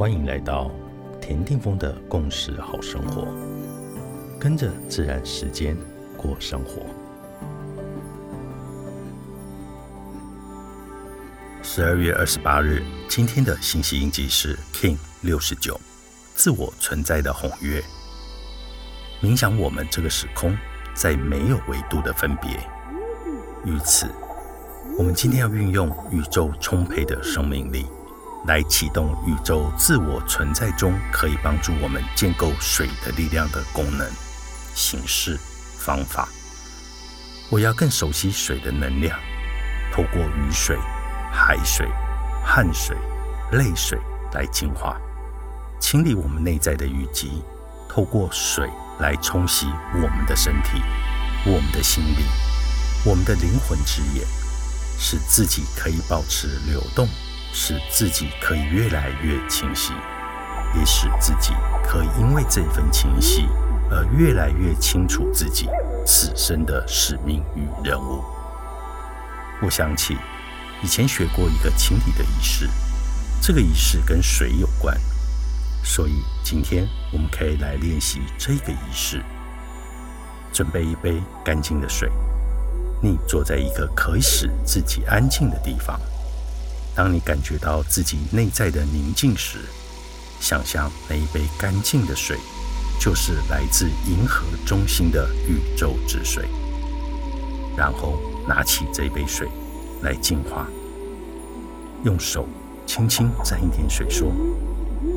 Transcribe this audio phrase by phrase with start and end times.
[0.00, 0.70] 欢迎来到
[1.20, 3.28] 田定峰的共识好生活，
[4.40, 5.76] 跟着自然时间
[6.16, 6.86] 过生活。
[11.62, 15.78] 十二月二十八日，今天的信息印记是 King 六十九，
[16.34, 17.84] 自我存在的红月。
[19.20, 20.56] 冥想我们这个时空
[20.94, 22.52] 在没有维度的分别。
[23.66, 24.06] 于此，
[24.96, 27.84] 我们今天要运用宇宙充沛的生命力。
[28.46, 34.10] 来启动宇宙自我存在中可以帮助我们建构水的力量的功能、
[34.74, 35.38] 形式、
[35.78, 36.28] 方法。
[37.50, 39.18] 我要更熟悉水的能量，
[39.92, 40.78] 透过雨水、
[41.32, 41.86] 海水、
[42.44, 42.96] 汗水、
[43.52, 43.98] 泪水
[44.32, 44.96] 来净化、
[45.78, 47.42] 清理我们内在的淤积。
[47.88, 48.70] 透过水
[49.00, 50.80] 来冲洗我们的身体、
[51.44, 52.24] 我们的心理、
[53.04, 54.24] 我们的灵魂之眼，
[54.96, 57.08] 使自己可以保持流动。
[57.52, 59.92] 使自己可以越来越清晰，
[60.76, 61.52] 也使自己
[61.84, 63.48] 可以因为这份清晰
[63.90, 65.68] 而越来越清楚自己
[66.06, 68.22] 此生的使命与任务。
[69.62, 70.16] 我想起
[70.82, 72.68] 以前学过一个清理的仪式，
[73.42, 74.96] 这个仪式跟水有关，
[75.82, 79.22] 所以今天我们可以来练习这个仪式。
[80.52, 82.10] 准备一杯干净的水，
[83.02, 86.00] 你坐在一个可以使自己安静的地方。
[87.00, 89.60] 当你感觉到自己内在的宁静时，
[90.38, 92.36] 想象那一杯干净的水，
[93.00, 96.46] 就是来自银河中心的宇宙之水。
[97.74, 99.48] 然后拿起这杯水
[100.02, 100.68] 来净化，
[102.04, 102.46] 用手
[102.84, 104.28] 轻轻沾一点水，说：“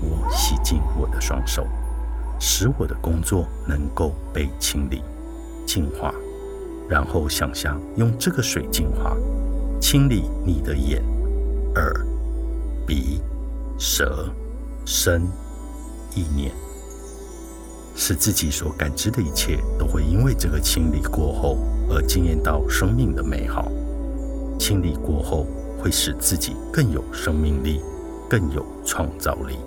[0.00, 1.66] 我洗净我的双手，
[2.40, 5.02] 使我的工作能够被清理、
[5.66, 6.10] 净化。”
[6.88, 9.14] 然后想象用这个水净化、
[9.78, 11.04] 清理你的眼。
[11.76, 12.06] 耳、
[12.86, 13.20] 鼻、
[13.78, 14.30] 舌、
[14.86, 15.22] 身、
[16.14, 16.50] 意念，
[17.94, 21.58] 使自己所感知的一切都会因为这个清理过后
[21.90, 23.70] 而惊艳到生命的美好。
[24.58, 25.46] 清理过后
[25.78, 27.82] 会使自己更有生命力，
[28.28, 29.58] 更有创造力。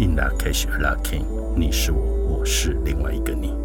[0.00, 1.24] Ina case, la king，
[1.56, 3.63] 你是我，我是另外一个你。